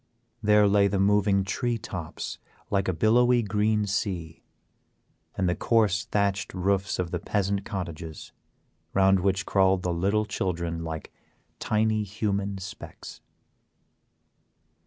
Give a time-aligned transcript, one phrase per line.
[0.41, 2.39] There lay the moving tree tops
[2.71, 4.41] like a billowy green sea,
[5.37, 8.31] and the coarse thatched roofs of the peasant cottages,
[8.95, 11.13] round which crawled the little children like
[11.59, 13.21] tiny human specks.